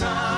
[0.00, 0.29] sun.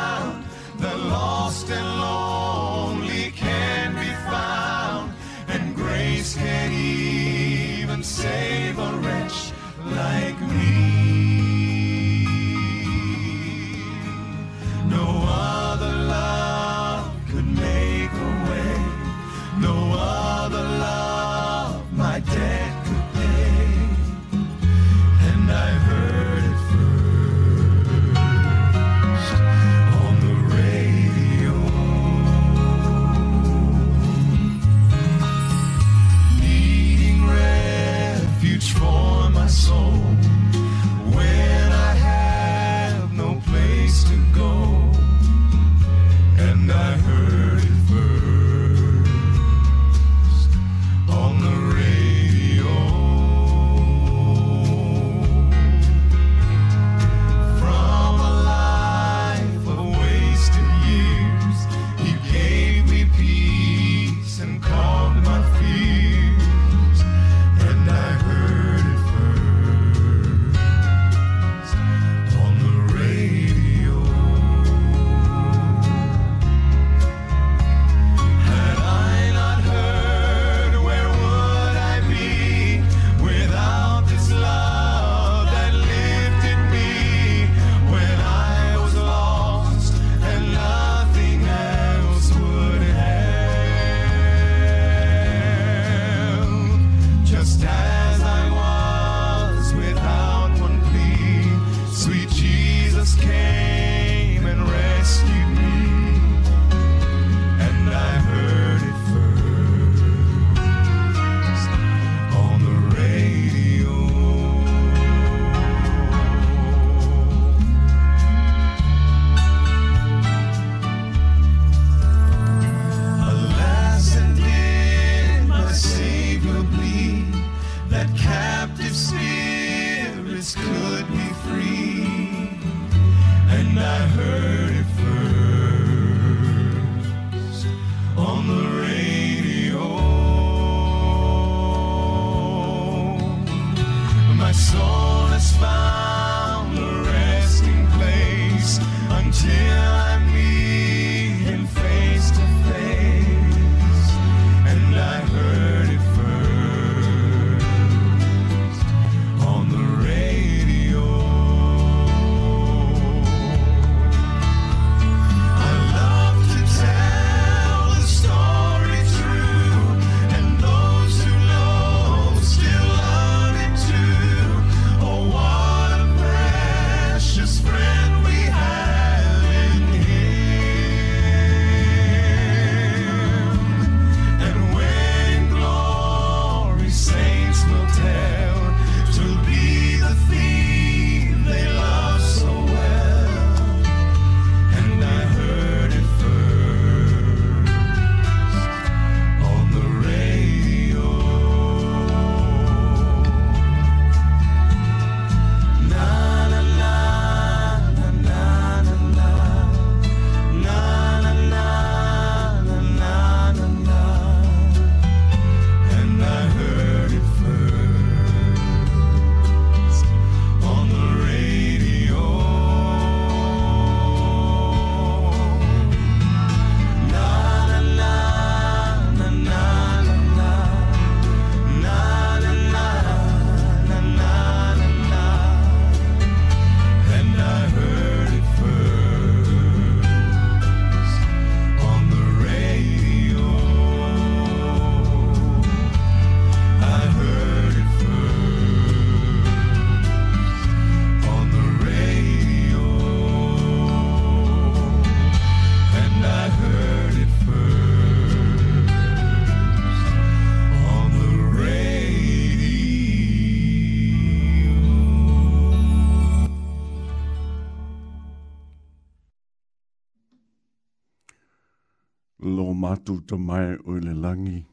[273.13, 274.65] mātou ta mai o le langi.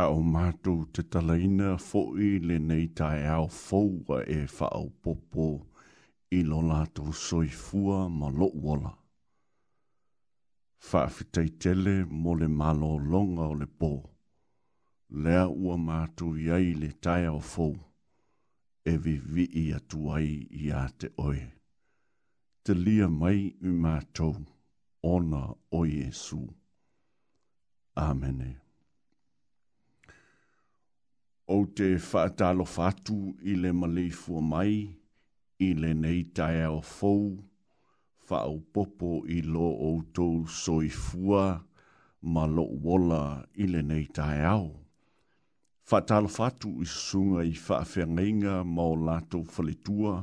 [0.00, 5.46] A o mātou te talaina fo'i le nei tae au fōua e whaau popo
[6.38, 8.92] i lo lātou soifua ma lo'uola.
[10.90, 13.90] Whaafitei tele mo le malo longa o le pō.
[15.10, 17.72] Lea ua mātou iai le tae au fō.
[18.84, 20.30] E vi vi i atuai
[20.62, 21.42] i a te oe.
[22.62, 24.36] Te lia mai i mātou.
[25.02, 26.50] Ona o Jesus.
[27.96, 28.56] Amene.
[31.46, 34.96] O te whaatalo fatu i le malei fua mai,
[35.58, 37.32] i le nei tae o fou,
[38.28, 41.64] whao popo i lo outou soi fua,
[42.22, 44.70] ma lo wola i le nei tae au.
[45.90, 50.14] Whaatalo fatu i sunga i whaafengenga ma o lato whalitua,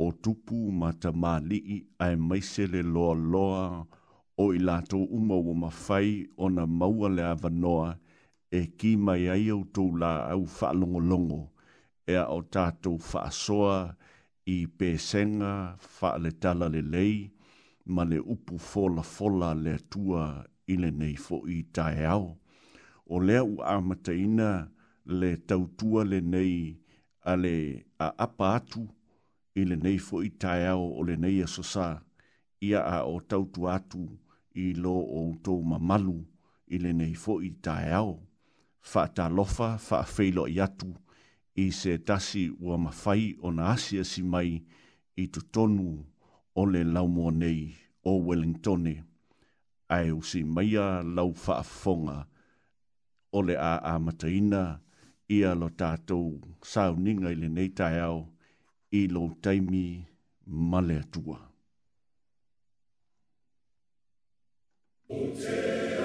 [0.00, 3.84] o tupu ma ta mali i ai maise le loa loa,
[4.42, 7.98] o i lato uma o mawhai o na maua le awanoa
[8.50, 11.42] e ki mai ai au tō la au whaalongolongo
[12.06, 13.76] e a o tātou whaasoa
[14.54, 15.52] i pēsenga
[15.96, 17.16] whaale tala le lei
[17.94, 20.24] ma le upu fola fola le tua
[20.72, 22.38] i le nei fo i tae ao.
[23.06, 24.48] O lea u amataina
[25.06, 26.56] le tautua le nei
[27.24, 27.56] a le
[27.98, 28.82] a apa atu
[29.54, 31.88] i le nei fo i tae ao o le nei asosa
[32.68, 34.02] ia a o tautu atu
[34.54, 36.18] i lo o uto mamalu
[36.74, 38.14] i le nei fo i tae au.
[38.90, 40.90] Wha ta lofa, wha feilo i atu
[41.64, 44.50] i se tasi ua mawhai o na asia si mai
[45.22, 45.86] i tu tonu
[46.60, 47.60] o le laumua nei
[48.10, 48.94] o Wellingtone.
[49.96, 50.86] Ai o si maia
[51.16, 52.16] lau wha fonga
[53.32, 54.62] o le a a mataina
[55.36, 56.26] i a lo tātou
[56.70, 58.20] sauninga i le nei tae au
[58.98, 59.84] i lo taimi
[60.70, 61.38] male atua.
[65.14, 66.03] Ocean.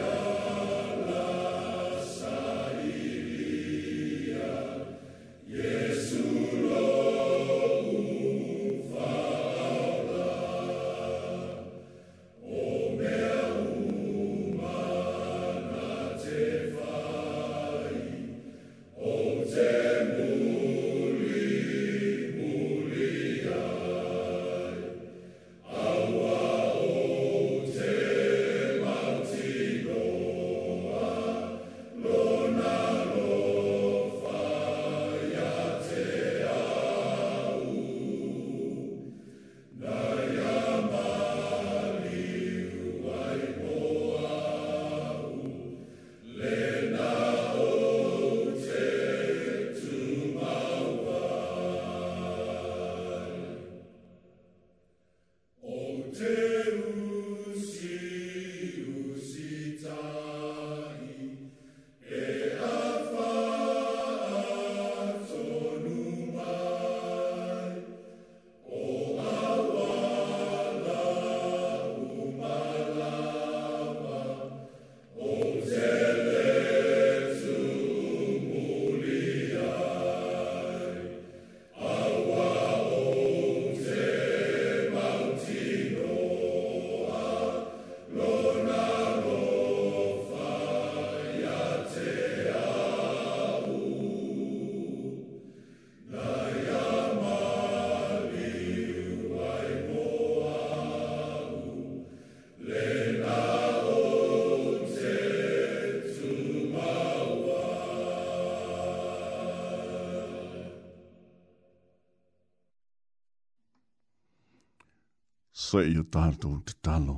[115.60, 117.18] sa i o tātou te talo.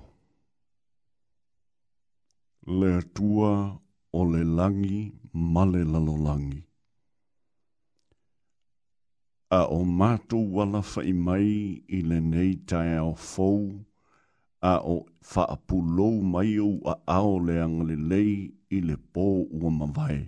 [2.81, 3.51] Le tua
[4.17, 5.01] o le langi
[5.57, 6.61] male lalo langi.
[9.59, 11.51] A o mātou wala fai mai
[11.97, 13.59] i le nei tae o fou,
[14.71, 14.97] a o
[15.33, 18.33] whaapulou mai o a ao le angale lei
[18.77, 19.27] i le pō
[19.61, 20.19] ua mawai.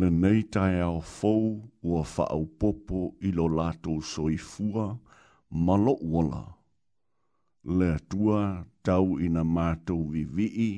[0.00, 1.50] Le nei tae o fou
[1.90, 5.07] ua whaau popo i lo lātou soifua, a
[5.50, 6.44] malo wola.
[7.64, 10.70] Le tua tau ina mātou vivii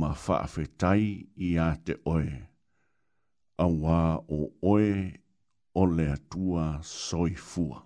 [0.00, 1.04] ma whaafetai
[1.48, 2.28] i a te oe.
[3.60, 4.38] A wā o
[4.72, 4.94] oe
[5.74, 7.82] o tua atua soifua.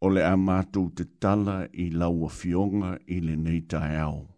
[0.00, 4.28] O le mātou te tala i laua fionga i le neitai au.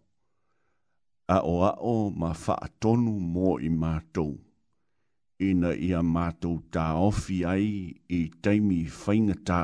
[1.27, 4.35] A o a o ma whaatonu mō i mātou
[5.43, 7.65] ina ia mātou tā ofi ai
[8.17, 9.59] i teimi whaingatā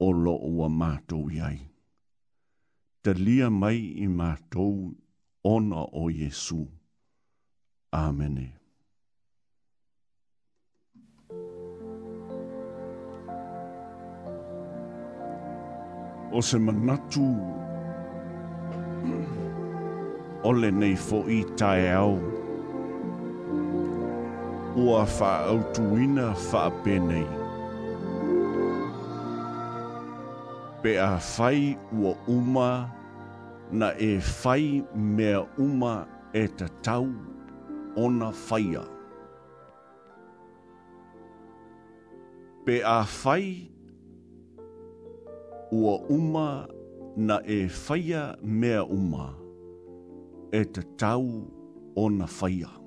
[0.00, 1.58] o loo a mātou iai.
[3.04, 4.72] Te lia mai i mātou
[5.50, 6.62] ona o Jesu.
[7.94, 8.48] Āmene.
[16.34, 17.26] O se manatu
[20.48, 22.16] o le nei fo i tae au
[24.76, 27.26] ua whaautuina whaapenei.
[30.82, 31.20] Pe a
[33.72, 36.46] na e whai mea uma e
[42.64, 43.70] Pe a whai
[45.72, 46.66] ua uma
[47.16, 49.34] na e whaia mea uma
[50.52, 50.86] e te tau ona whaia.
[50.86, 51.28] Pe a whai ua uma na e whaia mea uma e te tau
[51.96, 52.83] ona whaia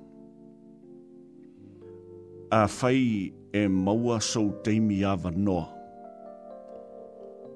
[2.50, 5.68] a whai e maua sou teimi awa noa.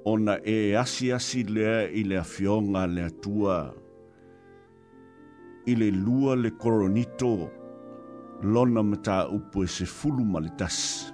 [0.04, 3.72] Ona e asi asi lea i le fionga le tua.
[5.66, 7.48] I le lua le koronito,
[8.42, 11.10] lona mata upo e se fulu ma le tas.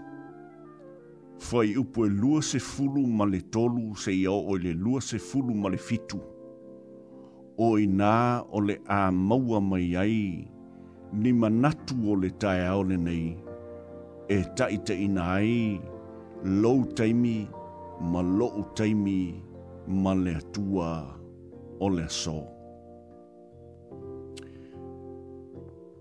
[1.39, 5.19] Fai upo e lua se fulu ma le tolu se ia o le lua se
[5.19, 6.19] fulu ma le fitu.
[7.59, 10.49] O i nā o le a maua mai ai,
[11.13, 12.97] ni manatu o le tae aole nei.
[12.97, 13.37] O le tae aole nei
[14.37, 15.79] e taita ina ai,
[16.45, 17.49] lou taimi,
[18.13, 19.21] ma lou taimi,
[20.03, 20.91] ma le atua
[21.81, 22.39] o le so.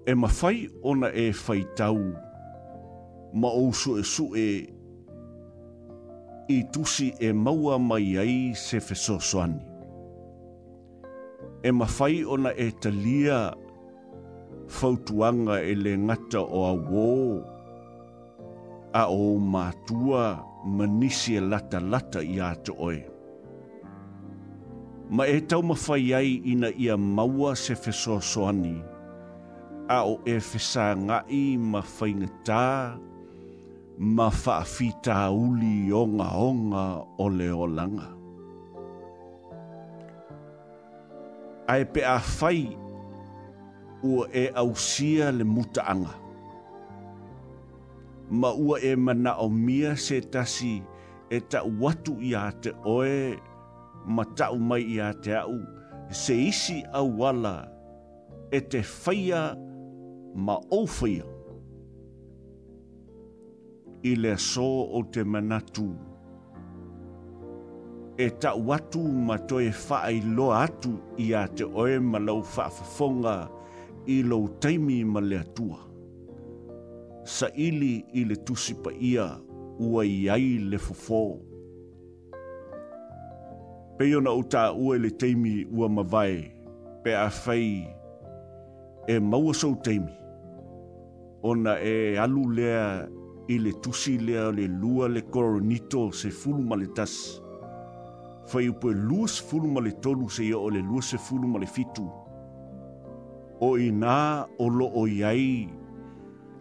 [0.07, 0.57] E fai
[0.89, 1.99] ona e whai tau,
[3.39, 4.51] ma ousu e su e,
[6.55, 9.63] i tusi e maua mai ai se feso soani.
[11.63, 13.39] E mawhai ona e talia,
[14.75, 17.09] fautuanga e le ngata o a wō,
[18.93, 23.03] a o matua manisi e lata lata i ato oe.
[25.09, 28.75] Ma e tau mawhai ai ina ia maua se feso soani,
[29.89, 32.67] a o e fesa ngai ma whaingatā,
[34.15, 36.83] ma whaafita uli onga onga
[37.19, 38.07] o leo langa.
[41.67, 42.75] Ae pe a whai
[44.03, 45.89] ua e ausia le mutaanga.
[45.91, 46.26] anga
[48.29, 50.83] ma ua e mana o mia se tasi
[51.29, 53.37] e ta watu i a te oe
[54.05, 55.55] ma tau mai i a te au
[56.11, 57.67] se isi a wala
[58.51, 59.41] e te whaia
[60.45, 61.23] ma o whaia.
[64.03, 65.87] I le so o te manatu
[68.17, 73.37] e ta watu ma toe whaai lo atu i a te oe ma lau whaafafonga
[74.07, 75.86] i lau taimi ma le atua
[77.27, 79.35] saʻili i le tusi paia
[79.79, 81.17] ua i ai le fofō
[83.99, 86.37] pei ona ou taʻua i le teimi ua mavae
[87.03, 87.83] pe afai
[89.07, 90.13] e maua sou teimi
[91.43, 93.07] ona e alu lea
[93.47, 97.17] i le tusi lea o le lua le koronito se fulu ma le tas
[98.47, 101.17] fai upu e lua se fulu ma le tolu se ia o le lua se
[101.17, 102.07] fulu ma le fitu
[103.59, 104.15] o inā
[104.63, 105.76] o loo iai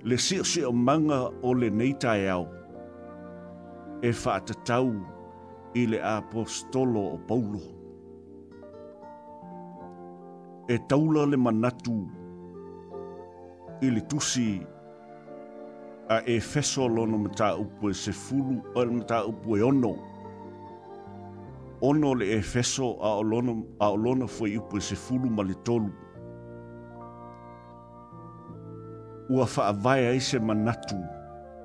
[0.04, 2.46] le sio sio manga o le neitai au.
[4.02, 4.90] E whaata tau
[5.74, 7.60] i le apostolo o paulo.
[10.72, 11.96] E taula le manatu
[13.82, 14.48] i le tusi
[16.08, 19.62] a e feso lono ma ta upu e se fulu o le ta upu e
[19.68, 19.92] ono.
[21.88, 25.54] Ono le e feso a olono, a olono fwe upu e se fulu ma le
[25.66, 25.92] tolu.
[29.28, 30.96] ua whaavai ai se manatu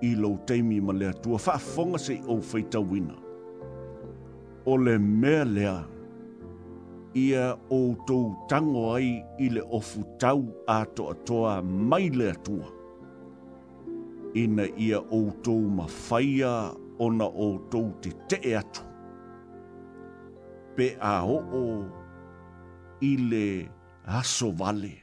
[0.02, 3.16] i lau teimi ma lea tua whaafonga se o feita wina.
[4.66, 5.76] O le mea lea,
[7.26, 9.10] ia o tou tango ai
[9.44, 10.42] i le ofu tau
[10.76, 11.54] a toa toa
[11.90, 12.68] mai lea tua.
[14.42, 16.54] Ina ia o tou mawhaia
[17.06, 18.84] ona o tou te te atu.
[20.76, 21.68] Pe o o i Pe a o o
[23.02, 23.44] i le
[24.20, 24.94] aso vale.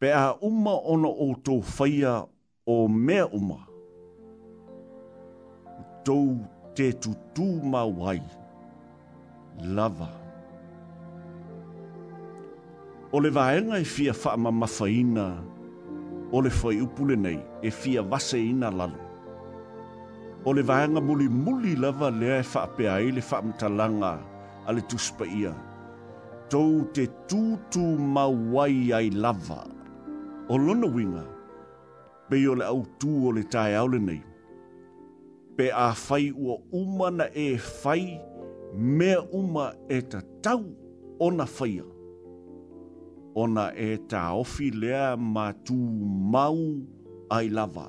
[0.00, 2.22] pe a uma ono o tō whaia
[2.66, 3.58] o mea uma.
[6.04, 6.36] Tau
[6.76, 7.46] te tutu
[7.98, 8.20] wai,
[9.76, 10.08] lava.
[13.16, 15.26] O le vaenga e fia whaama mawhaina,
[16.32, 19.00] o le whai upule nei e fia wase ina lalo.
[20.46, 24.12] O le vaenga muli muli lava lea e whaapea e le whaamtalanga
[24.68, 25.54] a le tuspa ia.
[26.50, 29.54] Tau te tutu mawai ai lava.
[29.54, 29.77] Lava
[30.48, 31.22] o lona winga
[32.30, 34.20] pe i le au tū o le tae aole nei.
[35.56, 38.04] Pe a fai ua umana e fai
[38.98, 40.62] mea uma e ta tau
[41.28, 41.84] ona faia.
[43.42, 45.78] Ona e ta ofi lea ma tū
[46.34, 46.60] mau
[47.36, 47.88] ai lava.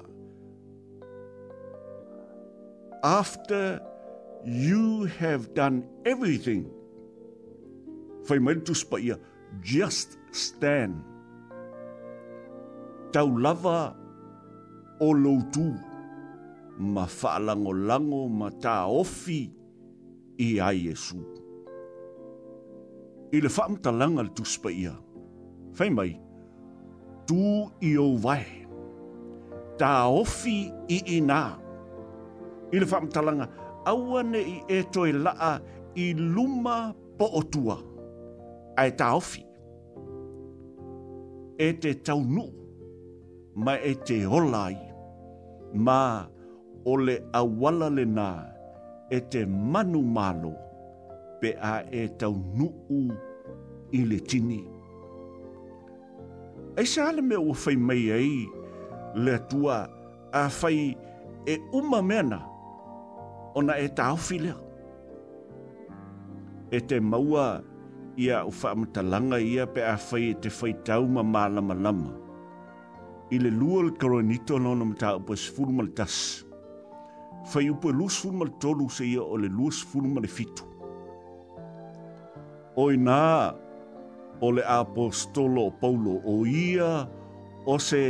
[3.04, 3.80] After
[4.46, 5.78] you have done
[6.12, 6.63] everything,
[8.28, 9.16] fai mai tu spaia,
[9.63, 10.96] just stand
[13.13, 13.94] tau lava
[15.01, 15.66] o loutu
[16.94, 19.39] ma whaalango lango ma tā ofi
[20.39, 21.18] i a Iesu.
[23.36, 24.94] I le whaamta langa le tuspa ia,
[25.78, 26.12] whai mai,
[27.30, 27.42] tū
[27.86, 28.44] i o wai,
[29.82, 30.60] tā ofi
[30.96, 31.42] i i nā.
[32.74, 33.50] I le whaamta langa,
[33.89, 35.58] aua i e toi laa
[35.96, 36.80] i luma
[37.20, 37.75] po o tua,
[38.80, 39.44] ai tā ofi.
[41.60, 42.50] E te tau nuu,
[43.66, 44.78] ma e te holai,
[45.86, 46.00] ma
[46.92, 48.28] o le awala le nā
[49.12, 50.54] e te manu malo
[51.42, 53.08] pe a e tau nuu
[54.00, 54.62] i le tini.
[56.82, 58.34] E sa ale me o fai mai ai
[59.25, 59.78] le tua
[60.42, 60.80] a fai
[61.51, 62.39] e uma mena
[63.60, 64.54] ona e tau file.
[66.72, 67.48] E te maua
[68.24, 71.75] ia u fa amatalanga ia pe a fai e te fai tau ma malama lama.
[71.86, 72.12] lama
[73.31, 76.43] i le lua le karoenito na ona mataupu e sefulu ma le tasi
[77.51, 80.27] fai upu e lua sefulu ma le tolu seia o le lua sefulu ma le
[80.27, 80.63] fitu
[82.75, 83.53] o inā
[84.41, 87.05] o le apostolo o paulo o ia
[87.67, 88.01] o se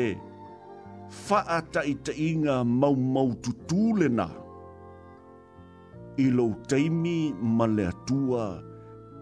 [1.09, 4.27] faataʻitaʻiga maumau tutū lenā
[6.21, 8.45] i lou taimi ma le atua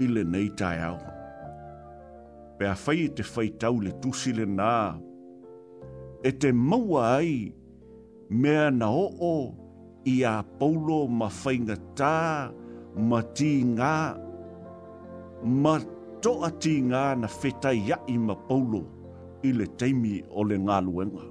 [0.01, 1.00] i lenei taeao
[2.60, 4.74] pe afai i e te faitau le tusi lenā
[6.23, 7.51] e te maua ai
[8.41, 9.34] mea na oo
[10.13, 12.19] i a paulo ma whainga tā,
[13.10, 13.95] ma tī ngā,
[15.63, 15.75] ma
[16.23, 18.82] toa tī ngā na feta iai ma paulo
[19.47, 21.25] i le teimi o le ngā luenga.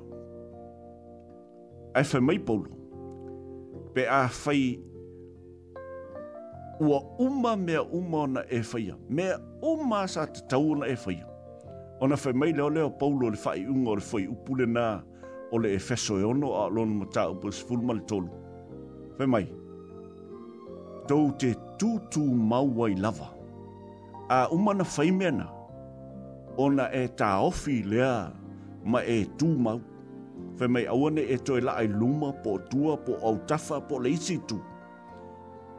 [1.99, 2.70] Ai whai mai paulo,
[3.94, 4.62] pe a whai
[6.87, 9.38] ua uma mea uma na e whaia, mea
[9.72, 11.36] uma sa te tau e whaia.
[12.01, 15.01] Ona fai mai leo leo paulo le fai unga o le fai upule nā
[15.53, 18.29] o le efeso e ono a lono ma tā upo se fulma le tolu.
[19.17, 19.47] Fai mai.
[21.09, 23.31] Tau te tūtū maua i lava.
[24.29, 25.47] A umana fai mena.
[26.61, 28.29] Ona e tā ofi lea
[28.85, 29.81] ma e tū mau.
[30.59, 34.13] Fai mai awane e toi la ai luma po tua po au tafa po le
[34.13, 34.61] isi tū.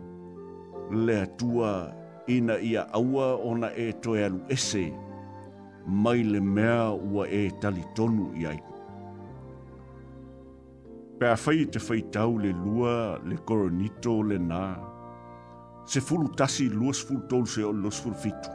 [0.90, 1.94] le atua
[2.26, 4.84] ina ia aua ona e toe alu ese
[6.02, 8.60] mai le mea ua e talitonu i ai.
[11.18, 12.94] Pea fai te fai tau le lua,
[13.28, 14.62] le koronito, le nā,
[15.90, 18.50] se fulu tasi luas fulu tolu se o luas fulu fitu.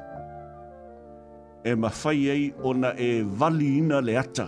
[1.63, 4.47] E ma fai ei ona e vali ina le ata,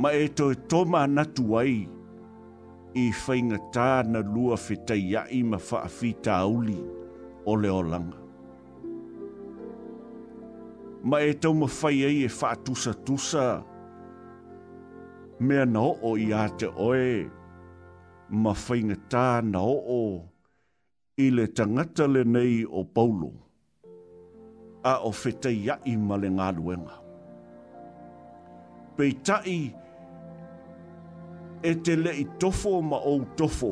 [0.00, 1.76] ma e toe toma natu ai,
[2.94, 6.76] i whainga tāna lua whetai i ma whaafita auli
[7.44, 8.20] o leo langa.
[11.04, 13.46] Ma e tau ma whai ai e whaatusa tusa,
[15.40, 17.26] me ana o i a te oe,
[18.44, 20.04] ma whainga tāna o o
[21.24, 23.32] i le tangata le nei o paulo,
[24.86, 25.58] a o whetai
[25.92, 27.00] i ma le ngā luenga.
[28.96, 29.58] Pei tai,
[31.64, 33.70] e te le i tofo ma ou tofo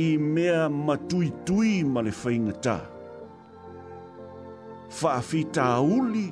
[0.00, 2.76] i mea matui tui ma le whainga tā.
[5.00, 6.24] Whaafi tā uli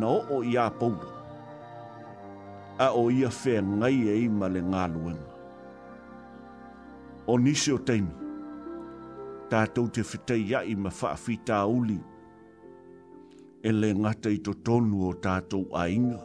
[0.00, 1.12] na o o ia paura.
[2.82, 5.30] A o ia whea ngai e i ma le ngā luenga.
[7.32, 8.10] O nisi o teimi,
[9.52, 12.00] tātou te whetai ia i ma whaafi tā uli
[13.62, 16.18] e le ngata i to tonu o tātou a inga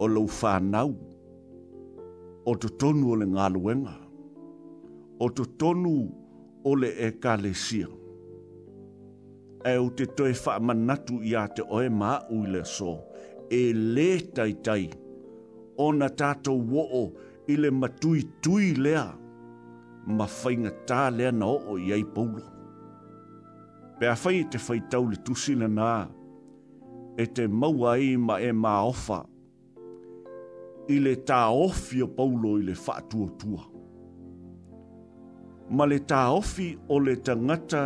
[0.00, 0.96] o lau whanau
[2.50, 3.92] o to tonu o le ngāluenga,
[5.20, 5.90] o to tonu
[6.68, 7.52] o le e kāle
[9.68, 12.92] E o te toe whaamanatu i a te oe mā uile so,
[13.52, 14.04] e le
[14.36, 14.84] tai tai,
[15.82, 17.02] o na tātou wo'o
[17.50, 19.02] i le matui tui lea,
[20.06, 22.44] ma whainga tā lea na o i ai paulo.
[23.98, 25.90] Pea whai te whai tau le tusina nā,
[27.18, 27.96] e te maua
[28.28, 29.24] ma e mā ofa,
[30.88, 33.64] i le tā ofi o paulo i le whātua tua.
[35.76, 37.82] Ma le tā ofi o le tangata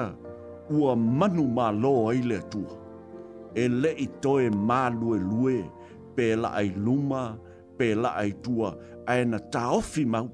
[0.70, 2.78] ua manu mā loa i le tua.
[3.58, 5.56] E le i toe mā lue lue,
[6.16, 7.24] pē la ai luma,
[7.76, 8.70] pē la ai tua,
[9.10, 10.30] a e na tā ofi mau.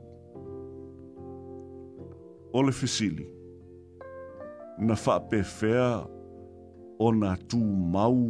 [2.52, 3.24] O le fisili,
[4.78, 5.90] na whapewhea
[7.00, 7.64] o na tū
[7.96, 8.26] mau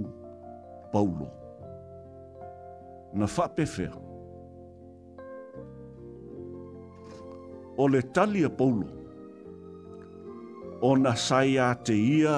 [0.94, 1.32] paulo.
[3.18, 3.98] Na whapewhea.
[7.82, 8.86] o le talia paulo
[10.90, 12.36] o na sai a te ia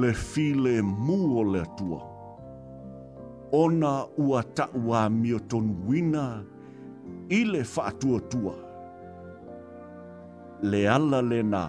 [0.00, 0.74] le file
[1.06, 2.00] mu o le atua.
[3.62, 3.92] Ona
[4.26, 6.24] ua taua mio ton wina
[7.38, 8.54] i le whaatua tua.
[10.70, 11.62] Le ala le na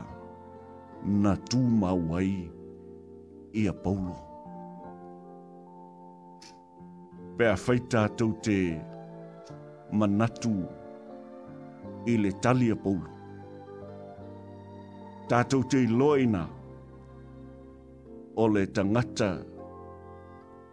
[1.22, 2.34] na tū mawai
[3.60, 4.16] i a paulo.
[7.38, 8.58] Pea whaita tau te
[9.98, 10.83] manatu manatu
[12.12, 13.10] i le talia polo.
[15.30, 16.44] Tātou te loina
[18.36, 19.30] o le tangata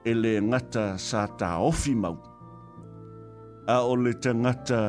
[0.09, 2.16] e le ngata sa tā ofi mau.
[3.71, 4.81] A o le tangata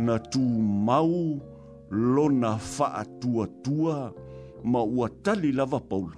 [0.00, 0.42] na tū
[0.88, 1.10] mau
[1.90, 3.98] lona faa tua tua
[4.64, 6.16] ma ua tali lava paulo.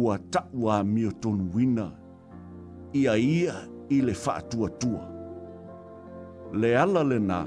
[0.00, 1.86] Ua taua mio tonu wina
[3.00, 3.54] ia ia
[3.96, 5.06] i le faa tua tua.
[6.60, 7.46] Le ala le naa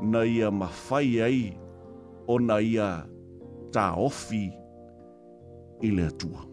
[0.00, 1.42] na ia mawhai ai
[2.28, 2.88] o na ia
[3.72, 4.50] tā ofi
[5.82, 6.44] i le atua.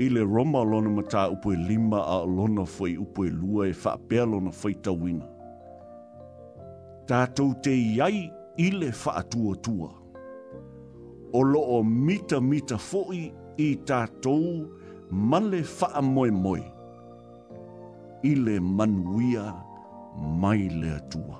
[0.00, 3.66] I le roma lona ma tā upo e lima a lona fwai upo e lua
[3.68, 5.26] e whaapea lona fwai tawina.
[7.10, 8.28] Tātou te iai
[8.62, 9.90] i le whaatua tua.
[11.34, 13.26] O loo mita mita fwai
[13.58, 14.68] i tātou
[15.10, 16.64] male whaamoe moe.
[18.24, 19.67] I le manuia tātou
[20.38, 21.38] mai le atua.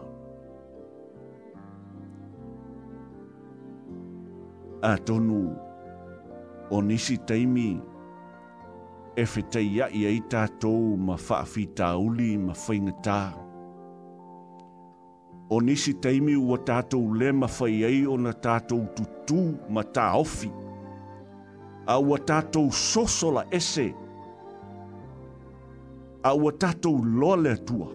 [4.83, 5.41] A tonu
[6.71, 7.69] o nisi taimi
[9.17, 13.19] e whetai ai ei tātou ma whaafi tā uli ma whaingatā.
[15.51, 20.11] O nisi taimi ua tātou le ma whai ei o na tātou tutu ma tā
[20.21, 20.51] ofi.
[21.89, 23.89] A ua tātou sosola ese.
[26.29, 27.95] A ua tātou lole tua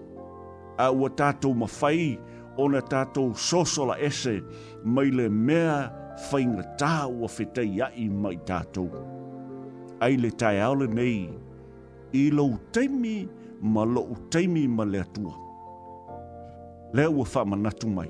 [0.77, 2.17] a ua tātou mawhai
[2.57, 4.39] o na tātou sosola ese
[4.85, 5.77] mai le mea
[6.29, 8.89] whaingatā ua whetai ai mai tātou.
[10.01, 11.29] Ai le tai aole nei,
[12.13, 13.27] i lau teimi
[13.61, 15.33] ma lau teimi ma le atua.
[16.93, 18.09] Lea ua whamanatu mai.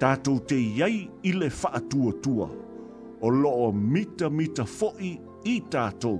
[0.00, 2.48] Tātou te iai i le whaatua tua,
[3.22, 5.14] o loo mita mita foi
[5.46, 6.18] i tātou,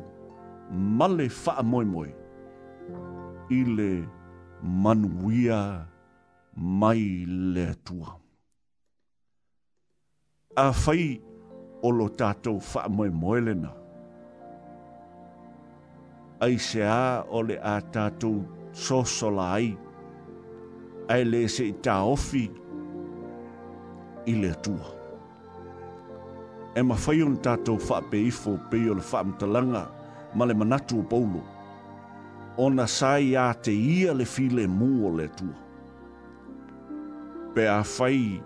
[0.73, 2.11] male wha moi moi.
[3.51, 3.89] I le
[4.65, 5.85] manuia
[6.57, 8.17] mai le tua.
[10.57, 11.21] A fai
[11.85, 13.71] o lo tātou wha moe moelena.
[16.45, 18.41] Ai se a o le a tātou
[18.73, 19.73] sosola ai.
[21.13, 22.49] Ai le se i ofi
[24.31, 24.93] i le tua.
[26.75, 29.85] E ma fai un tātou wha pe ifo pe o le wha mtalanga
[30.35, 31.43] ma le manatu o paulo
[32.59, 35.59] ona sai a te ia le file mu o le tua.
[37.55, 38.39] Pe a fai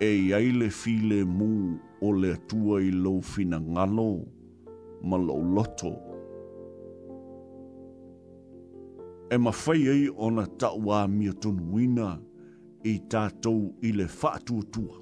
[0.00, 4.10] e iai le file mu o le tua i lo fina ngalo
[5.08, 5.92] ma lo loto.
[9.32, 12.08] E ma fai ei ona taua mia tonuina
[12.84, 14.96] i tātou i le whaatua tua.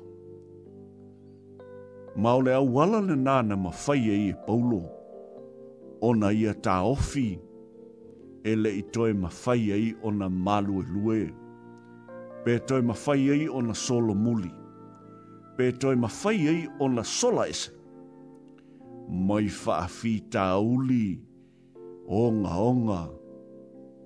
[2.20, 4.80] Ma o le awala le nāna ma fai ei e paulo
[6.08, 7.28] ona ia tā ofi
[8.44, 11.20] e le i toi mawhai ei o na malu lue.
[12.44, 14.50] Pe toi mawhai ei o na solo muli.
[15.56, 17.70] Pe toi mawhai ei o na sola ese.
[19.26, 21.20] Mai whaafi tā uli,
[22.20, 23.00] onga onga,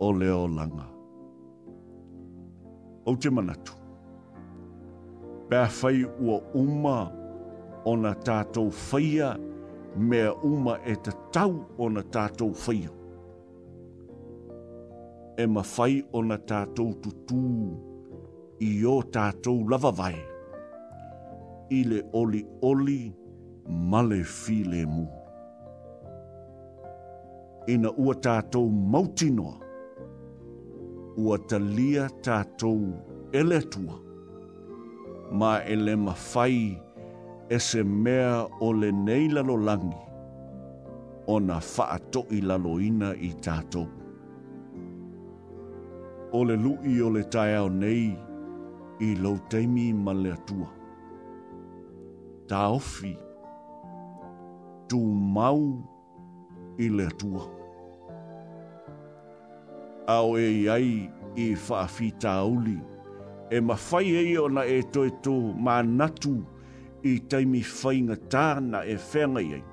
[0.01, 0.87] o leo langa.
[3.11, 3.73] O te manatu.
[5.49, 7.13] Pe whai ua uma
[7.85, 9.37] o na tātou whaia,
[9.97, 12.94] mea uma e te tau o na tātou whaia
[15.37, 17.37] e mawhai o na tātou tutū
[18.65, 20.15] i o tātou lava vai.
[21.75, 23.01] I le oli oli
[23.95, 25.05] male file mu.
[27.75, 29.55] Ina ua tātou mautinoa,
[31.17, 32.93] ua talia tātou
[33.35, 33.99] eletua
[35.33, 36.75] ma ele ma fai
[37.49, 40.03] e se mea o le nei lalolangi
[41.33, 44.04] o na faato i laloina i tātou
[46.37, 48.07] o le lui o tae ao nei
[48.99, 50.67] i lau teimi ma le atua.
[52.49, 53.13] Ta ofi,
[54.89, 54.99] tu
[55.37, 55.63] mau
[56.85, 57.45] i le atua.
[60.11, 60.91] Ao e iai
[61.37, 62.79] i whaafi ta auli,
[63.55, 66.35] e mawhai e ona e toi tō mā natu
[67.11, 69.65] i teimi whai ngatāna e whenga iai.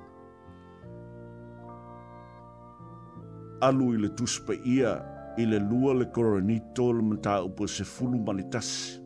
[3.62, 4.90] alu i le tuspe ia
[5.36, 9.00] i le lua le koronito le mata upo se fulu ma le tasi.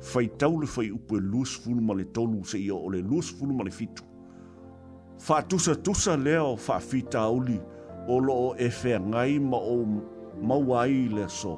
[0.00, 3.00] Fai tau le fai upo e lus fulu ma le tolu se i o le
[3.02, 4.02] lus fulu ma le fitu.
[5.18, 7.60] Fa tusa tusa leo fa fita uli
[8.08, 9.76] o lo o e fea ngai ma o
[10.42, 11.54] mawai le so.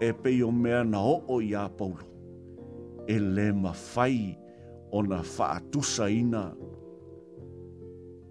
[0.00, 2.04] E pe o mea na o o i a paulo.
[3.08, 4.36] E le ma fai
[4.92, 6.44] o na fa tusa ina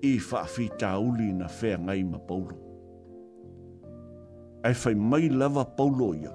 [0.02, 2.65] i fa fita uli na fea ngai ma paulo
[4.66, 6.34] ai fai mai lava paulo ia.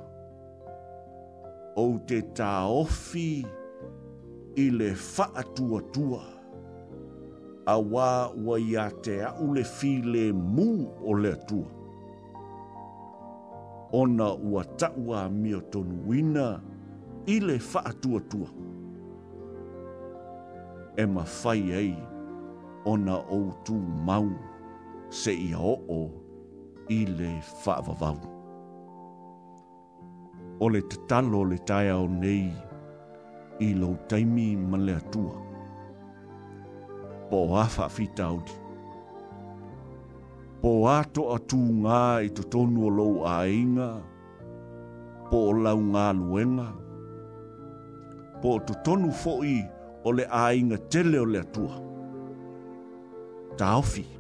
[1.81, 3.43] O te tā ofi
[4.59, 6.23] i le wha tua tua.
[7.67, 10.69] A wā ua ia te au le fi le mū
[11.07, 11.71] o le tua.
[14.01, 16.47] Ona ua taua mio tonu wina
[17.35, 18.51] i le wha tua tua.
[20.99, 21.95] E ma fai ei
[22.87, 23.75] ona o tū
[24.07, 24.31] mau
[25.11, 26.20] se ia o o
[26.91, 27.31] i le
[27.63, 28.19] whaavavau.
[30.65, 32.47] O le tatalo le tai au nei
[33.67, 35.37] i lo taimi ma le atua.
[37.31, 38.55] Po awha fita audi.
[40.63, 43.39] Po ato atu ngā i to tonu o lou a
[45.31, 46.69] Po o lau ngā luenga.
[48.43, 49.57] Po to tonu fo'i
[50.05, 50.49] o le a
[50.91, 51.75] tele o le atua.
[53.59, 54.09] Ta'ofi.
[54.09, 54.20] Ta'ofi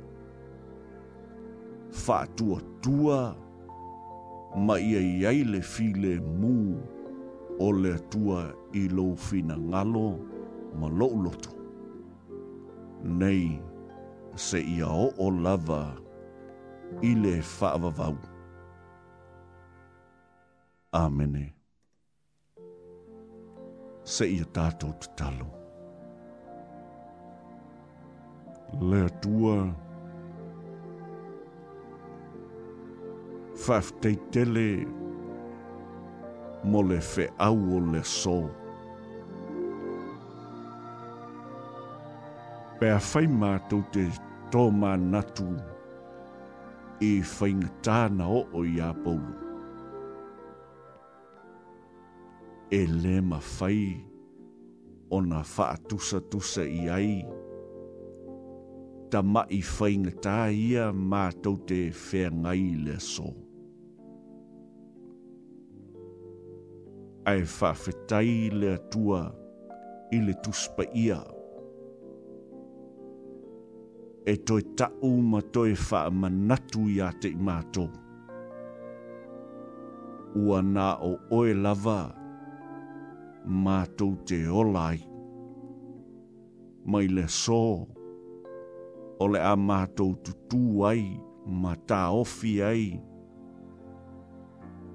[1.99, 3.19] whātua tua
[4.67, 6.53] ma ia iai le file mū
[7.63, 8.43] o le tua
[8.81, 10.09] i lou fina ngalo
[10.81, 11.51] ma lou lotu.
[13.19, 13.61] Nei,
[14.35, 15.83] se ia o o lava
[17.03, 18.17] i le whaavavau.
[21.01, 21.47] Āmene.
[24.05, 25.47] Se ia tātou te talo.
[28.79, 29.09] Lea tua, Lea
[29.89, 29.90] tua,
[33.61, 34.69] faafitaitele
[36.73, 38.37] mo le feʻau o le so
[42.79, 44.03] pe afai matou te
[44.55, 45.49] tomānatu
[47.05, 49.35] i faigatā na oo iā paulu
[52.81, 53.83] e lē mafai
[55.19, 57.13] ona faatusatusa i ai
[59.13, 63.29] tamaʻi faigatā ia matou te feagai i le so
[67.29, 69.21] ae whawhetai le tua
[70.11, 71.17] i le tuspa ia.
[74.33, 77.89] E toi tau ma toi whaamanatu i ate i mātou.
[80.41, 81.99] Ua nā o oe lava
[83.69, 84.99] mātou te olai.
[86.87, 87.59] Mai le sō,
[89.21, 91.05] o le a mātou tutu ai,
[91.47, 91.75] mā
[92.21, 92.85] ofi ai.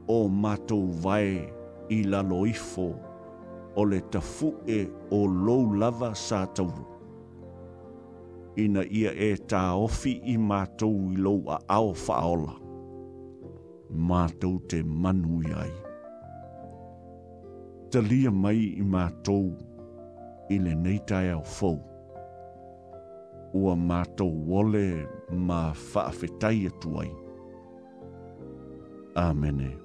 [0.07, 1.54] O mātou vai, vai,
[1.89, 2.93] i lalo ifo
[3.75, 6.85] o le tafu e o lou lava sa tauru.
[8.55, 12.53] Ina ia e tā ofi i mātou i lou a ao whaola.
[14.09, 15.71] Mātou te manu ai.
[18.07, 19.45] lia mai i mātou
[20.51, 21.77] i le neitai au fou.
[23.55, 24.87] Ua mātou ole
[25.31, 27.09] ma whaafetai atu ai.
[29.15, 29.84] Amen.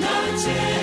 [0.00, 0.81] 날 제.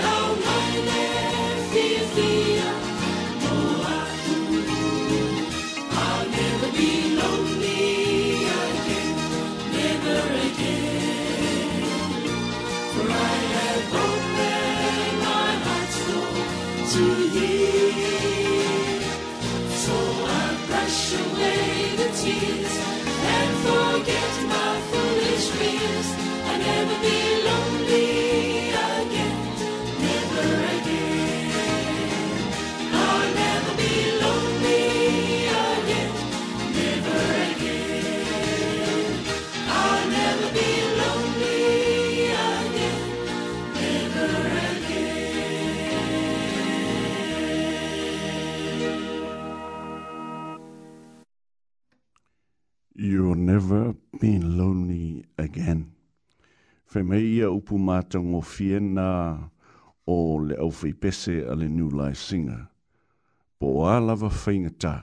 [57.60, 59.06] upu mātango fiena
[60.10, 60.16] o
[60.48, 60.72] le au
[61.04, 62.62] pese a le New Life Singer.
[63.60, 64.94] Po o alawa whaingata.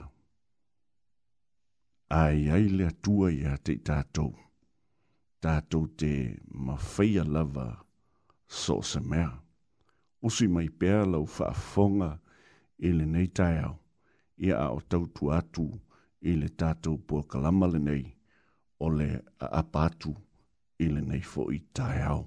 [2.20, 4.30] Ai ai le atua i ate i tātou.
[5.42, 6.12] Tātou te
[6.54, 7.68] mawhaia lava
[8.48, 9.30] so se mea.
[10.24, 12.12] Usi mai pēr lau whaafonga
[12.86, 13.74] i le nei tai au.
[14.44, 15.66] Ia a o tautu atu
[16.26, 18.06] i le tātou pua kalama le nei
[18.84, 19.10] o le
[19.44, 20.14] a apatu
[20.84, 22.24] i le nei fo i tai au.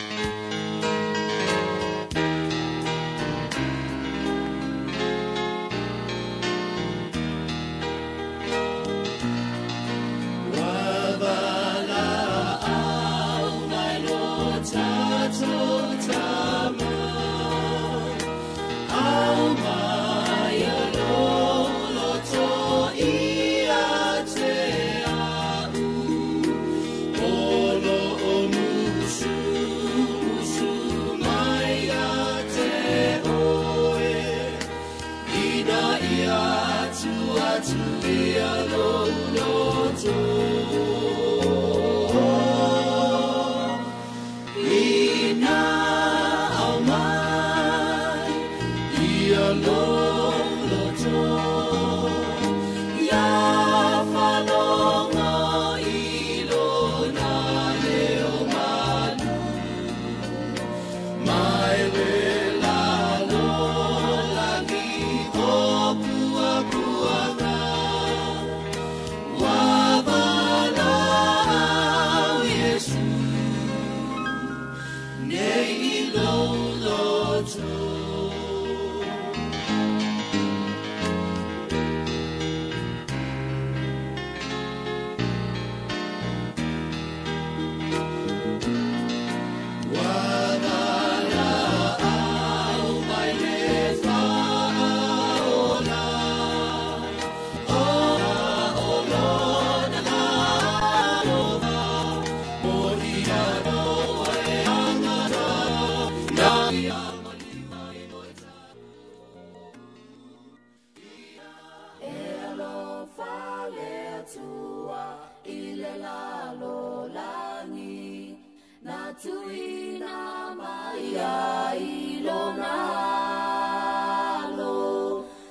[0.00, 0.39] Thank you.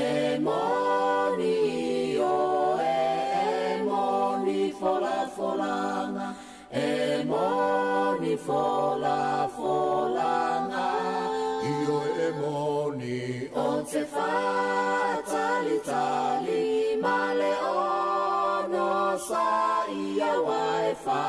[0.00, 1.60] e mo ni
[2.30, 3.04] o e
[3.52, 5.76] e mo ni fo la fo la
[6.16, 6.26] na
[6.86, 7.44] e mo
[8.22, 8.62] ni fo
[9.04, 9.20] la
[9.56, 9.74] fo
[10.16, 10.36] la
[10.72, 10.86] na
[11.70, 12.60] i o e mo
[12.98, 13.16] ni
[13.66, 14.32] o te fa
[19.28, 21.20] sa i a wai fa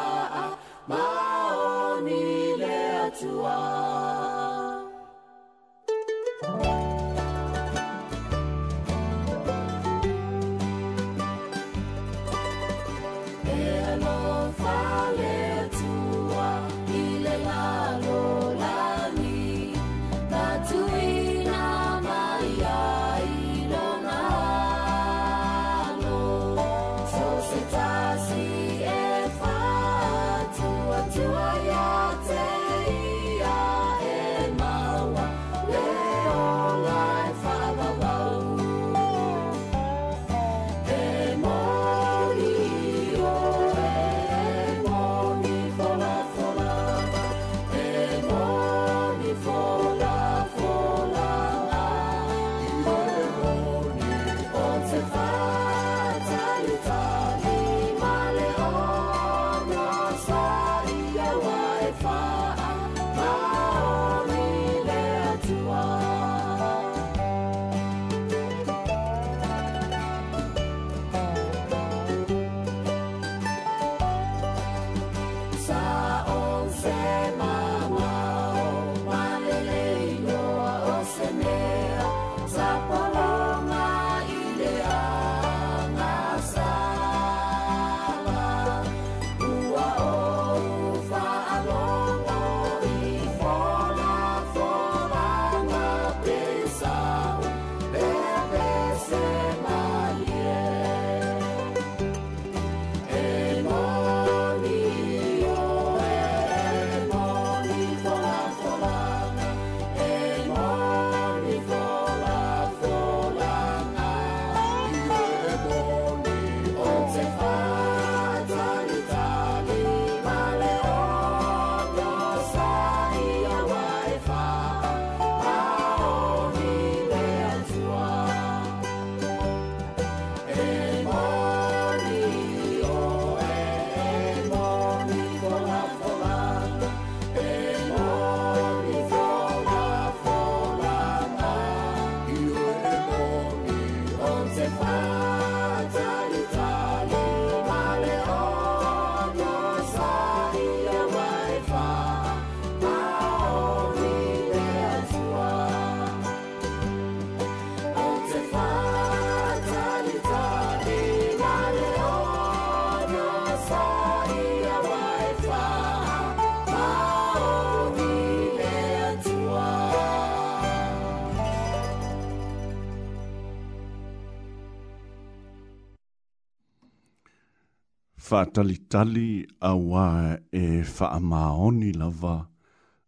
[178.29, 180.05] whātalitali a wā
[180.53, 182.33] e whaamaoni lava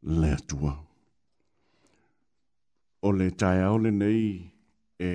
[0.02, 0.72] le atua.
[3.04, 4.24] O le tai aole nei
[5.00, 5.12] e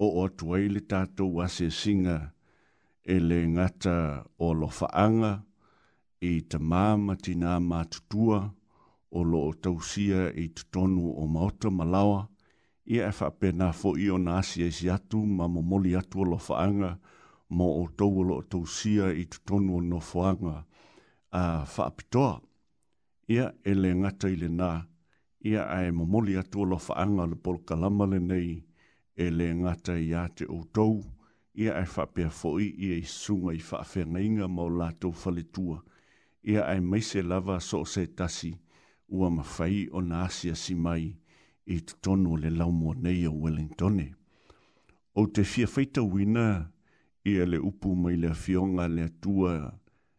[0.00, 2.16] o o atuai le tātou ase singa
[3.14, 3.96] e le ngata
[4.46, 5.32] o lo faanga
[6.24, 8.40] i ta māma tina mātutua
[9.12, 12.24] o lo o tausia i tutonu o maota malawa
[12.94, 16.40] i e pena fo i o nāsia i si atu ma momoli atu o lo
[16.48, 17.14] whaanga e
[17.48, 20.56] mo o tōwalo o tōsia i tutonu o no whaanga
[21.32, 22.40] a uh, whaapitoa.
[23.28, 24.70] Ia e le ngata i le nā,
[25.42, 28.62] ia ae momoli atua lo whaanga le polo kalama le nei,
[29.16, 30.98] e le ngata i a te o tōu,
[31.54, 35.80] ia ae whapea fōi ia i sunga i whaafenga inga mō lātou whaletua.
[36.46, 38.52] Ia ae meise lava so se tasi,
[39.08, 41.12] ua mawhai o nā asia si mai
[41.66, 44.12] i tutonu o le laumua nei o Wellingtone.
[45.16, 46.46] O te fia whaita wina,
[47.26, 49.54] ia le upu mai le afioga le atua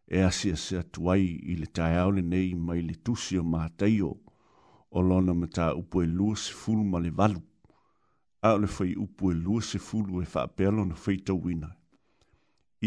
[0.07, 4.09] e asi ase atu ai i le taeao lenei mai le tusi o mataio
[4.95, 7.41] o lona mataupu e luasefulu ma le valu
[8.41, 11.69] a o le fai upu e luasefulu e faapea lona faitauina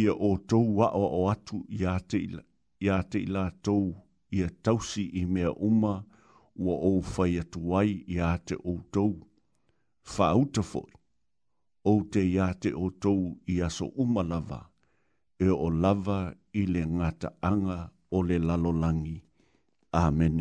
[0.00, 1.56] ia otou aʻoaʻo atu
[2.88, 3.86] iā te i latou
[4.36, 5.94] ia tausi i mea uma
[6.64, 9.10] ua ou fai atu ai iā te outou
[10.12, 10.99] faauta foʻi
[11.84, 14.66] o te ia te o tou i aso umalava,
[15.40, 19.20] e o lava i le ngata anga o le lalolangi.
[19.92, 20.38] Amen.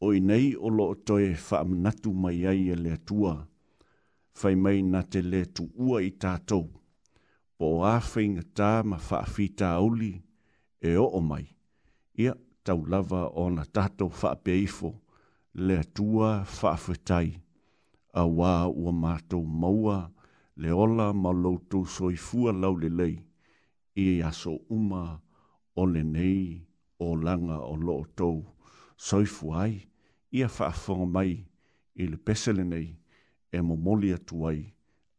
[0.00, 3.34] O i o lo toe whaamnatu mai ai e le tua,
[4.42, 6.66] whai mai na te le tu ua i tātou,
[7.58, 10.14] po āwhinga tā ma whaafita auli,
[10.80, 11.44] e o o mai,
[12.22, 12.32] ia
[12.64, 14.90] tau lava o na tātou whaapeifo,
[15.66, 17.28] le tua whaafetai,
[18.16, 19.98] a wā ua mātou maua,
[20.62, 23.14] le ola ma loutou soifua lau le lei,
[24.04, 25.04] i aso uma
[25.80, 26.42] o le nei
[27.06, 28.38] o langa o loutou
[29.08, 29.72] soifuai,
[30.36, 31.32] i a whaafonga mai
[32.02, 32.88] i le pesele nei
[33.56, 34.60] e mo moli atuai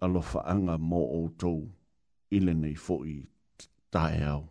[0.03, 1.61] alofa anga mo outou
[2.37, 3.19] i le nei fo i
[3.93, 4.43] tae au.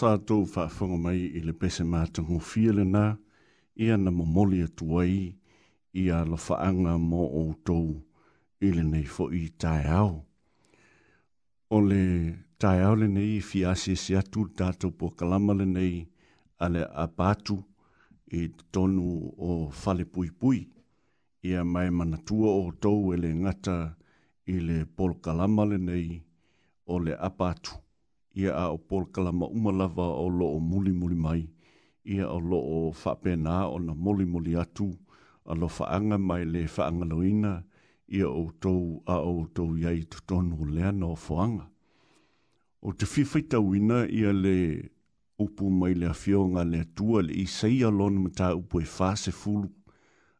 [0.00, 3.02] sa tou whawhanga mai i le pese mātou ngō fia le nā,
[3.84, 5.16] ia na momoli atu ai,
[5.92, 7.90] ia la whaanga mō o tou
[8.64, 10.14] i le nei fo i tae au.
[11.76, 12.00] O le
[12.60, 16.00] tae au le nei i fiasi si atu tātou po kalama le nei
[16.64, 17.58] a le apātu
[18.40, 20.62] i tonu o fale pui pui.
[21.44, 23.76] Ia mai manatua o tou e le ngata
[24.54, 26.18] i le polo kalama le nei
[26.88, 27.79] o le apātu
[28.40, 31.48] ia a o pol kalama umalava o loo muli muli mai,
[32.04, 34.88] ia o lo loo whapena o na muli muli atu,
[35.44, 37.52] a lo whaanga mai le whaanga loina,
[38.16, 41.66] ia o tou a o tou iai tutonu lea no whaanga.
[42.86, 44.56] O te whiwhaita wina ia le
[45.44, 49.30] upu mai le afionga le atua le a alon ma ta upu e wha se
[49.40, 49.68] fulu,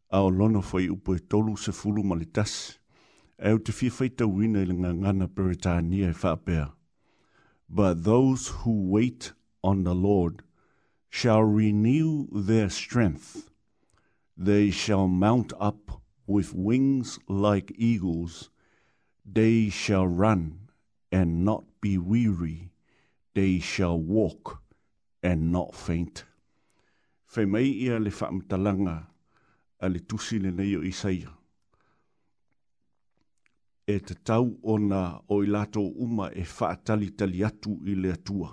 [0.09, 2.27] a o lono whai upu e tolu se fulu ma le
[3.41, 6.67] E o te whiwhaita wina ila ngangana Peritania e whapena.
[7.73, 10.43] But those who wait on the Lord
[11.09, 13.49] shall renew their strength.
[14.37, 18.51] They shall mount up with wings like eagles.
[19.25, 20.71] They shall run
[21.13, 22.73] and not be weary.
[23.35, 24.61] They shall walk
[25.23, 26.25] and not faint.
[27.37, 29.07] mai ia le whaamtalanga
[29.79, 31.31] a le tusi le
[33.91, 38.51] e te tau ona o i lato uma e whaatali tali atu i le atua.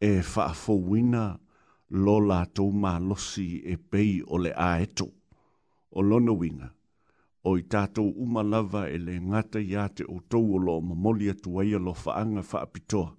[0.00, 1.24] E whaafowina
[2.04, 5.06] lo lato uma losi e pei o le aeto.
[5.96, 6.68] O lona winga,
[7.48, 11.26] o i tato uma lava e le ngata ia te o tau o lo mamoli
[11.34, 13.10] atuaia lo whaanga whaapitoa.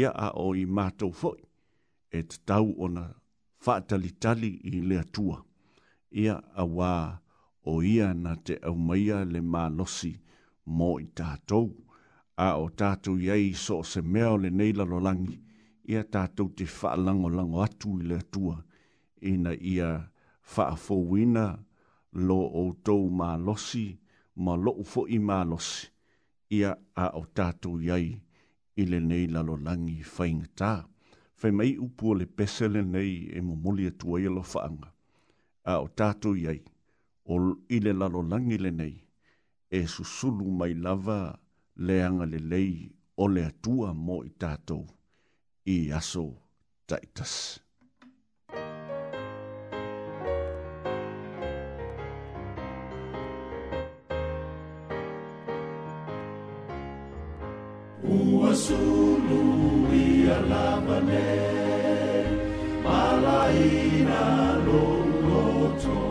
[0.00, 1.38] Ia a o i mātou foi,
[2.10, 3.04] e te tau ona
[3.66, 5.36] whaatali tali i le atua.
[6.22, 6.92] Ia a wā
[7.70, 9.78] o ia na te au maia le mālosi.
[10.16, 10.28] losi
[10.70, 11.70] mō i tātou.
[12.40, 15.36] A o tātou iei so se mea o le neila lo langi,
[15.90, 18.56] ia tātou te wha lango lango atu i le atua,
[19.26, 19.90] ina ia
[20.54, 21.48] wha fowina
[22.22, 23.88] lo o tou mā losi,
[24.40, 25.90] mā lo ufo i mā losi,
[26.56, 28.14] ia a o tātou iei
[28.80, 30.72] i le neila lo langi whainga tā.
[31.42, 34.90] Whai mai upua le pesele nei e mo muli atua i lo whaanga.
[35.64, 36.60] A o tātou iei,
[37.28, 37.38] o
[37.72, 38.99] i le lalo langi le nei,
[39.78, 41.20] e susulu mai lava
[41.86, 42.74] le anga le lei
[43.22, 44.82] o le atua mo i tātou
[45.74, 46.26] i aso
[46.88, 47.34] taitas.
[58.10, 59.40] Ua sulu
[59.94, 61.26] i a lava ne,
[62.84, 64.22] mala i na
[64.66, 64.82] lo
[65.24, 66.09] lotoa,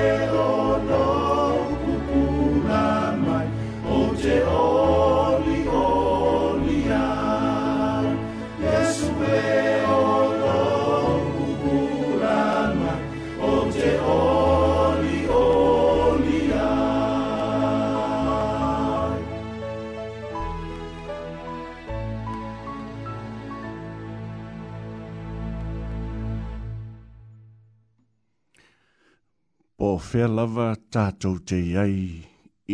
[30.19, 30.65] fea lava
[30.95, 31.99] tātou te iai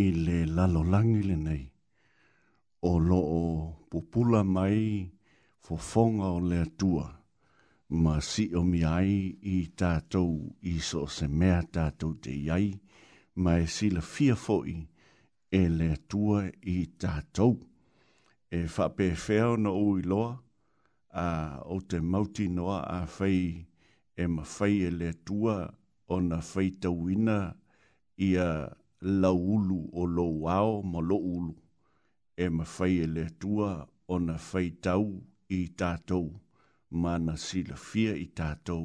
[0.01, 1.59] i le lalolangi le nei.
[2.88, 3.40] O loo
[3.92, 5.03] pupula mai
[5.66, 7.05] fofonga o le atua.
[8.07, 10.30] Ma si o mi ai i tātou
[10.72, 12.70] i so se mea tātou te iai.
[13.45, 14.78] Ma e si la fia foi
[15.61, 17.59] e le atua i tātou.
[18.49, 20.32] E whape fea no ui loa
[21.26, 23.49] a o te mauti noa a fei
[24.16, 25.61] e ma fei e le atua
[26.09, 27.36] o na feita wina
[28.16, 31.57] ia laulu o lo wao ma lo ulu
[32.36, 33.70] e ma fai e le tua
[34.09, 35.07] o na feitau
[35.59, 36.26] i tātou
[37.02, 38.84] ma na sila fia i tātou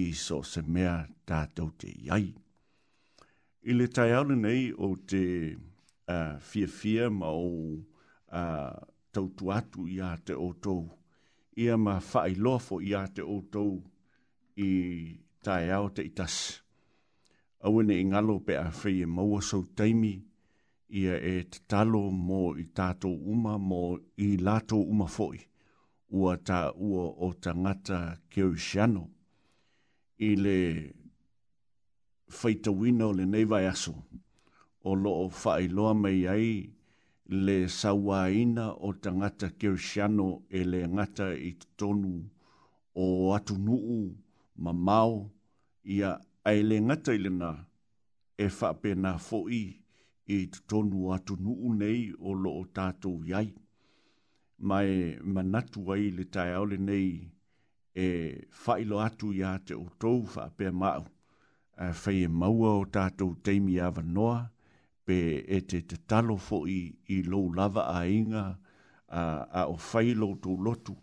[0.24, 0.94] so se mea
[1.28, 2.30] tātou te iai.
[3.70, 5.22] I le tai aune nei o te
[6.08, 8.80] uh, fia fia ma o uh,
[9.12, 10.86] tautu atu i a te o tou.
[11.60, 13.76] Ia ma fai lofo i a te o tou
[14.64, 14.70] i
[15.42, 16.60] tae ao te itas.
[17.64, 20.12] Awene i ngalo pe a whei e maua sau taimi,
[21.00, 23.80] ia e te talo mō i tātou uma mō
[24.26, 25.38] i lato uma foi,
[26.18, 27.98] ua tā ua o ta ngata
[28.30, 28.50] keo
[30.30, 30.58] i le
[32.38, 33.94] whaita wina o le neivai aso,
[34.84, 36.50] o loo whai loa mai ai
[37.28, 39.76] le sawaina o ta ngata keo
[40.58, 42.14] e le ngata i tonu
[42.94, 44.12] o atu nuu,
[44.60, 45.12] ma mau
[45.84, 47.30] ia ai le ngata ile
[48.36, 49.62] e whape na fo'i
[50.34, 53.48] i e tonu atu nuu nei o lo o tātou iai.
[54.68, 54.88] Mai
[55.34, 57.08] manatu ai le tai aole nei
[57.96, 58.06] e
[58.62, 61.04] whailo atu ia te o tou whape mau.
[61.84, 64.38] A whai e maua o tātou teimi awa noa
[65.04, 65.16] pe
[65.56, 66.80] e te te talo fo'i
[67.16, 68.44] i lo lava a inga
[69.20, 70.94] a, o whailo tō lotu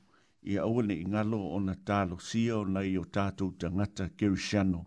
[0.44, 4.82] ia aua le ingalo o na talosia o nai o tatou tagata kerishano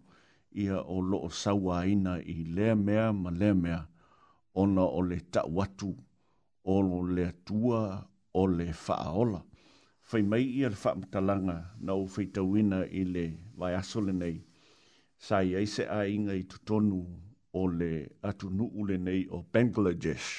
[0.62, 3.80] ia o loo sauāina i lea mea ma lea mea
[4.62, 5.90] ona o le ta watu
[6.74, 6.76] o
[7.14, 7.82] le tua
[8.40, 9.40] o le faaola
[10.08, 13.24] fai mai ia le faamatalaga na ou faitauina i le
[13.58, 14.36] vaeaso lenei
[15.26, 17.02] sa i ai se aiga i totonu
[17.60, 17.92] o le
[18.28, 20.30] atunuu nei o bangladesh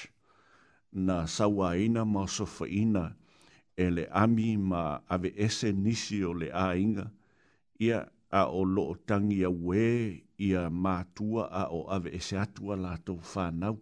[0.94, 3.04] na sauāina ma o sofaina
[3.84, 7.06] e le ami ma ave ese nisi o le a inga,
[7.80, 9.86] ia a o lo tangi a we,
[10.48, 13.76] ia mātua a o ave ese atua la tau whanau,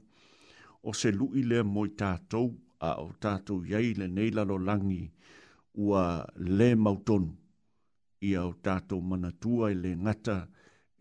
[0.87, 2.47] o se lui le moi tātou
[2.79, 5.03] a o tātou iei le neilalo langi
[5.85, 6.03] ua
[6.57, 7.33] le mautonu,
[8.29, 10.37] ia o tātou manatua e le ngata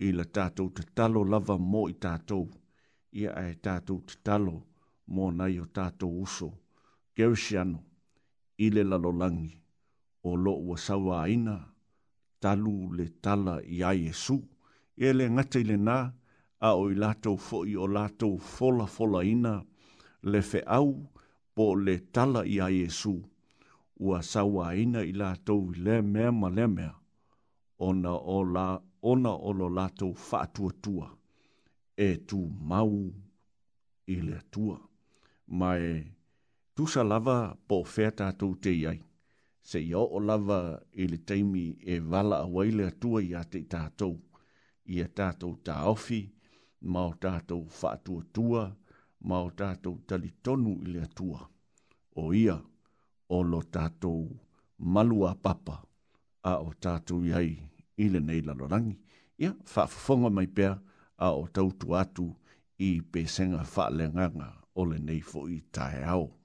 [0.07, 2.47] i la tātou te talo lava mo i tātou,
[3.15, 4.59] ia e tātou te talo
[5.15, 6.51] mō nei o tātou uso,
[7.19, 7.88] Gerishiano
[8.65, 9.51] i le lalolangi
[10.29, 11.57] o lo ua saua aina
[12.43, 14.37] talu le tala i a iesu
[15.03, 15.97] ia e le agata i lenā
[16.69, 19.55] a o i latou foʻi o latou folafolaina
[20.31, 20.89] le feʻau
[21.55, 23.15] po le tala i a iesu
[24.07, 26.93] ua sauāina i latou i lea mea ma lea mea
[27.89, 28.67] ona o, la,
[29.13, 31.07] ona o lo latou faatuatua
[32.07, 32.95] e tumau
[34.15, 34.77] i le atua
[35.59, 35.93] mae
[36.79, 38.99] tusa lava po fea tātou te iai.
[39.69, 40.59] Se ia o lava
[41.03, 44.15] i le teimi e wala a waile atua i a te tātou.
[44.95, 46.21] I a tātou tā ofi,
[46.87, 48.63] ma o tātou whātua tua,
[49.27, 50.31] ma o tātou tali
[50.87, 51.41] i le atua.
[52.15, 52.55] O ia,
[53.29, 54.23] o lo tātou
[54.79, 55.81] malua papa,
[56.47, 57.59] a o tātou iai
[57.99, 58.95] i le neila lorangi.
[59.43, 60.79] Ia, whaafafonga mai pea,
[61.19, 62.31] a o tautu atu
[62.79, 66.38] i pēsenga whaalenganga o le nei fo i tae ao.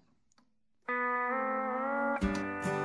[2.25, 2.82] あ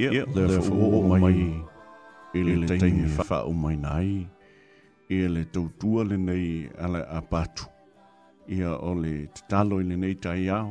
[0.00, 1.52] Ia, le fa o mai,
[2.32, 4.24] e le teini fa o mai nai,
[5.12, 7.68] e le tautua le nei ala a patu.
[8.48, 10.70] Ia o le tatalo i le nei tai ao,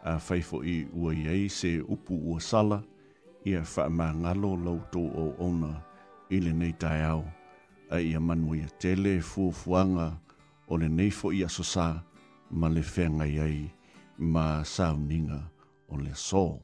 [0.00, 2.78] a faifo i ua iei se upu ua sala,
[3.44, 5.72] ia fa ma ngalo lauto o ona
[6.32, 7.20] i le nei tai ao,
[7.94, 10.08] a ia manuia tele fuafuanga
[10.72, 11.88] o le nei fo i asosa,
[12.50, 13.68] ma le whenga iei,
[14.32, 15.40] ma sauninga
[15.92, 16.63] o le soo.